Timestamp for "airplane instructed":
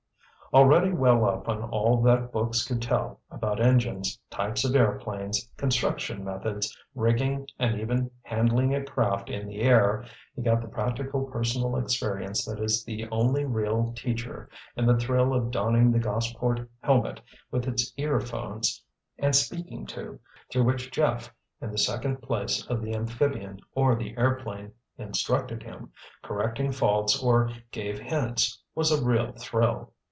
24.17-25.63